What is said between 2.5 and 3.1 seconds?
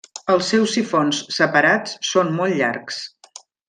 llargs.